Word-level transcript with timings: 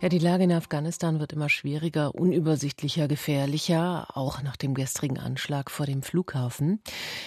Ja, 0.00 0.08
die 0.08 0.20
Lage 0.20 0.44
in 0.44 0.52
Afghanistan 0.52 1.18
wird 1.18 1.32
immer 1.32 1.48
schwieriger, 1.48 2.14
unübersichtlicher, 2.14 3.08
gefährlicher, 3.08 4.16
auch 4.16 4.44
nach 4.44 4.56
dem 4.56 4.74
gestrigen 4.74 5.18
Anschlag 5.18 5.72
vor 5.72 5.86
dem 5.86 6.04
Flughafen. 6.04 6.80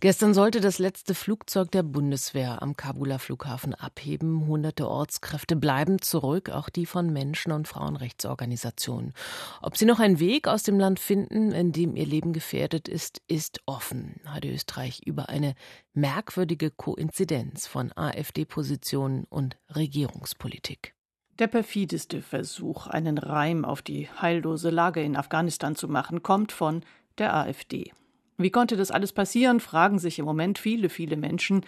Gestern 0.00 0.32
sollte 0.32 0.60
das 0.60 0.78
letzte 0.78 1.16
Flugzeug 1.16 1.72
der 1.72 1.82
Bundeswehr 1.82 2.62
am 2.62 2.76
Kabuler 2.76 3.18
Flughafen 3.18 3.74
abheben. 3.74 4.46
Hunderte 4.46 4.88
Ortskräfte 4.88 5.56
bleiben 5.56 6.00
zurück, 6.00 6.50
auch 6.50 6.68
die 6.68 6.86
von 6.86 7.12
Menschen- 7.12 7.50
und 7.50 7.66
Frauenrechtsorganisationen. 7.66 9.12
Ob 9.60 9.76
sie 9.76 9.84
noch 9.84 9.98
einen 9.98 10.20
Weg 10.20 10.46
aus 10.46 10.62
dem 10.62 10.78
Land 10.78 11.00
finden, 11.00 11.50
in 11.50 11.72
dem 11.72 11.96
ihr 11.96 12.06
Leben 12.06 12.32
gefährdet 12.32 12.86
ist, 12.86 13.22
ist 13.26 13.60
offen. 13.66 14.20
Heide 14.28 14.52
Österreich 14.52 15.00
über 15.04 15.28
eine 15.30 15.56
merkwürdige 15.94 16.70
Koinzidenz 16.70 17.66
von 17.66 17.90
AfD-Positionen 17.96 19.24
und 19.24 19.56
Regierungspolitik. 19.74 20.94
Der 21.38 21.46
perfideste 21.46 22.20
Versuch, 22.20 22.86
einen 22.86 23.16
Reim 23.18 23.64
auf 23.64 23.80
die 23.82 24.08
heillose 24.20 24.70
Lage 24.70 25.02
in 25.02 25.16
Afghanistan 25.16 25.74
zu 25.74 25.88
machen, 25.88 26.22
kommt 26.22 26.52
von 26.52 26.82
der 27.18 27.34
AfD. 27.34 27.92
Wie 28.36 28.50
konnte 28.50 28.76
das 28.76 28.90
alles 28.90 29.12
passieren, 29.12 29.60
fragen 29.60 29.98
sich 29.98 30.18
im 30.18 30.24
Moment 30.24 30.58
viele, 30.58 30.88
viele 30.88 31.16
Menschen. 31.16 31.64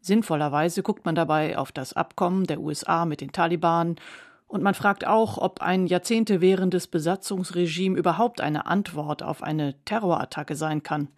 Sinnvollerweise 0.00 0.82
guckt 0.82 1.04
man 1.04 1.14
dabei 1.14 1.58
auf 1.58 1.72
das 1.72 1.94
Abkommen 1.94 2.44
der 2.44 2.60
USA 2.60 3.04
mit 3.04 3.20
den 3.20 3.32
Taliban 3.32 3.96
und 4.48 4.62
man 4.62 4.74
fragt 4.74 5.06
auch, 5.06 5.36
ob 5.36 5.60
ein 5.60 5.86
Jahrzehnte 5.86 6.40
währendes 6.40 6.86
Besatzungsregime 6.86 7.98
überhaupt 7.98 8.40
eine 8.40 8.66
Antwort 8.66 9.22
auf 9.22 9.42
eine 9.42 9.74
Terrorattacke 9.84 10.56
sein 10.56 10.82
kann. 10.82 11.08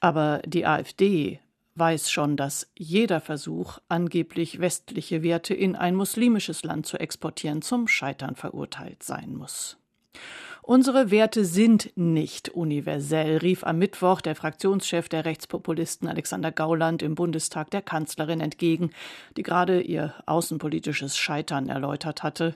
Aber 0.00 0.40
die 0.46 0.66
AfD 0.66 1.40
weiß 1.80 2.10
schon, 2.10 2.36
dass 2.36 2.70
jeder 2.76 3.20
Versuch, 3.20 3.78
angeblich 3.88 4.60
westliche 4.60 5.24
Werte 5.24 5.54
in 5.54 5.74
ein 5.74 5.96
muslimisches 5.96 6.62
Land 6.62 6.86
zu 6.86 7.00
exportieren, 7.00 7.62
zum 7.62 7.88
Scheitern 7.88 8.36
verurteilt 8.36 9.02
sein 9.02 9.34
muss. 9.34 9.78
Unsere 10.62 11.10
Werte 11.10 11.44
sind 11.44 11.90
nicht 11.96 12.50
universell, 12.50 13.38
rief 13.38 13.64
am 13.64 13.78
Mittwoch 13.78 14.20
der 14.20 14.36
Fraktionschef 14.36 15.08
der 15.08 15.24
Rechtspopulisten 15.24 16.06
Alexander 16.06 16.52
Gauland 16.52 17.02
im 17.02 17.14
Bundestag 17.14 17.70
der 17.70 17.82
Kanzlerin 17.82 18.40
entgegen, 18.40 18.92
die 19.36 19.42
gerade 19.42 19.80
ihr 19.80 20.14
außenpolitisches 20.26 21.16
Scheitern 21.16 21.68
erläutert 21.68 22.22
hatte. 22.22 22.54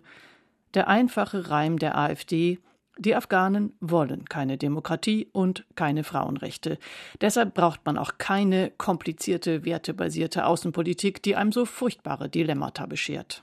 Der 0.75 0.86
einfache 0.86 1.50
Reim 1.50 1.78
der 1.78 1.97
AfD 1.97 2.61
die 2.98 3.14
Afghanen 3.14 3.73
wollen 3.81 4.25
keine 4.27 4.56
Demokratie 4.56 5.28
und 5.33 5.64
keine 5.75 6.05
Frauenrechte. 6.05 6.78
Deshalb 7.20 7.55
braucht 7.55 7.84
man 7.84 7.98
auch 7.98 8.19
keine 8.19 8.70
komplizierte, 8.70 9.64
wertebasierte 9.64 10.47
Außenpolitik, 10.47 11.23
die 11.23 11.36
einem 11.36 11.53
so 11.53 11.64
furchtbare 11.64 12.28
Dilemmata 12.28 12.86
beschert. 12.86 13.42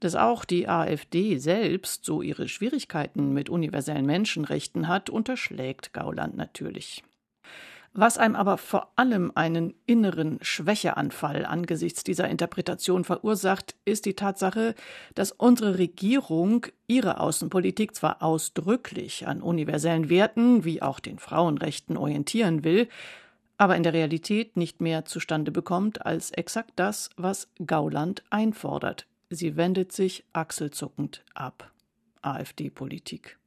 Dass 0.00 0.16
auch 0.16 0.44
die 0.44 0.68
AfD 0.68 1.38
selbst 1.38 2.04
so 2.04 2.20
ihre 2.20 2.48
Schwierigkeiten 2.48 3.32
mit 3.32 3.48
universellen 3.48 4.04
Menschenrechten 4.04 4.88
hat, 4.88 5.08
unterschlägt 5.08 5.92
Gauland 5.94 6.36
natürlich. 6.36 7.02
Was 7.96 8.18
einem 8.18 8.34
aber 8.34 8.58
vor 8.58 8.90
allem 8.96 9.30
einen 9.36 9.72
inneren 9.86 10.40
Schwächeanfall 10.42 11.46
angesichts 11.46 12.02
dieser 12.02 12.28
Interpretation 12.28 13.04
verursacht, 13.04 13.76
ist 13.84 14.04
die 14.04 14.14
Tatsache, 14.14 14.74
dass 15.14 15.30
unsere 15.30 15.78
Regierung 15.78 16.66
ihre 16.88 17.20
Außenpolitik 17.20 17.94
zwar 17.94 18.20
ausdrücklich 18.20 19.28
an 19.28 19.40
universellen 19.40 20.08
Werten 20.08 20.64
wie 20.64 20.82
auch 20.82 20.98
den 20.98 21.20
Frauenrechten 21.20 21.96
orientieren 21.96 22.64
will, 22.64 22.88
aber 23.58 23.76
in 23.76 23.84
der 23.84 23.92
Realität 23.92 24.56
nicht 24.56 24.80
mehr 24.80 25.04
zustande 25.04 25.52
bekommt 25.52 26.04
als 26.04 26.32
exakt 26.32 26.72
das, 26.74 27.10
was 27.16 27.48
Gauland 27.64 28.24
einfordert. 28.28 29.06
Sie 29.30 29.56
wendet 29.56 29.92
sich 29.92 30.24
achselzuckend 30.32 31.22
ab. 31.32 31.70
AfD-Politik. 32.22 33.38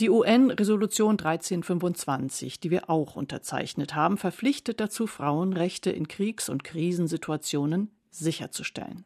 Die 0.00 0.10
UN-Resolution 0.10 1.18
1325, 1.18 2.60
die 2.60 2.70
wir 2.70 2.88
auch 2.88 3.16
unterzeichnet 3.16 3.96
haben, 3.96 4.16
verpflichtet 4.16 4.78
dazu, 4.78 5.08
Frauenrechte 5.08 5.90
in 5.90 6.06
Kriegs- 6.06 6.48
und 6.48 6.62
Krisensituationen 6.62 7.90
sicherzustellen. 8.12 9.04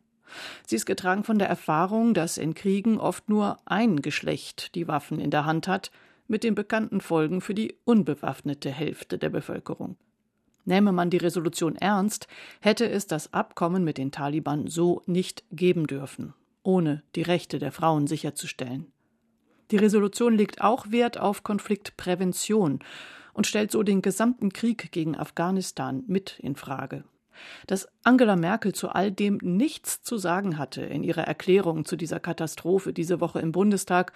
Sie 0.66 0.76
ist 0.76 0.84
getragen 0.84 1.25
von 1.25 1.38
der 1.38 1.48
Erfahrung, 1.48 2.12
dass 2.12 2.36
in 2.36 2.52
Kriegen 2.52 2.98
oft 2.98 3.31
nur 3.31 3.58
ein 3.64 4.02
Geschlecht 4.02 4.75
die 4.75 4.86
Waffen 4.86 5.19
in 5.19 5.31
der 5.31 5.47
Hand 5.47 5.66
hat, 5.66 5.91
mit 6.28 6.44
den 6.44 6.54
bekannten 6.54 7.00
Folgen 7.00 7.41
für 7.41 7.54
die 7.54 7.75
unbewaffnete 7.84 8.70
Hälfte 8.70 9.16
der 9.16 9.31
Bevölkerung. 9.31 9.97
Nähme 10.66 10.92
man 10.92 11.08
die 11.08 11.16
Resolution 11.16 11.75
ernst, 11.75 12.28
hätte 12.60 12.88
es 12.88 13.06
das 13.06 13.32
Abkommen 13.32 13.82
mit 13.82 13.97
den 13.97 14.12
Taliban 14.12 14.66
so 14.66 15.00
nicht 15.06 15.42
geben 15.52 15.86
dürfen, 15.86 16.34
ohne 16.62 17.02
die 17.14 17.22
Rechte 17.22 17.58
der 17.58 17.72
Frauen 17.72 18.06
sicherzustellen. 18.06 18.92
Die 19.71 19.77
Resolution 19.77 20.34
legt 20.34 20.61
auch 20.61 20.91
Wert 20.91 21.19
auf 21.19 21.43
Konfliktprävention 21.43 22.81
und 23.33 23.47
stellt 23.47 23.71
so 23.71 23.83
den 23.83 24.03
gesamten 24.03 24.53
Krieg 24.53 24.93
gegen 24.93 25.17
Afghanistan 25.17 26.05
mit 26.06 26.39
in 26.39 26.56
Frage. 26.56 27.05
Dass 27.67 27.89
Angela 28.03 28.37
Merkel 28.37 28.75
zu 28.75 28.91
all 28.91 29.11
dem 29.11 29.39
nichts 29.43 30.03
zu 30.03 30.19
sagen 30.19 30.59
hatte 30.59 30.83
in 30.83 31.03
ihrer 31.03 31.23
Erklärung 31.23 31.84
zu 31.84 31.97
dieser 31.97 32.21
Katastrophe 32.21 32.93
diese 32.93 33.21
Woche 33.21 33.41
im 33.41 33.53
Bundestag, 33.53 34.12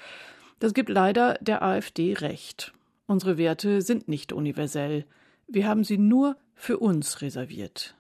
das 0.59 0.75
gibt 0.75 0.89
leider 0.89 1.35
der 1.41 1.63
AfD 1.63 2.15
recht. 2.15 2.73
Unsere 3.07 3.39
Werte 3.39 3.83
sind 3.83 4.09
nicht 4.09 4.33
universell. 4.33 5.07
Wir 5.49 5.67
haben 5.67 5.85
sie 5.85 5.99
nur 5.99 6.37
für 6.55 6.79
uns 6.79 7.21
reserviert. 7.21 7.95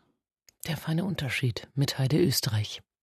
Der 0.67 0.77
feine 0.77 1.05
Unterschied 1.05 1.69
mit 1.75 1.99
Heide 1.99 2.19
Österreich. 2.19 2.83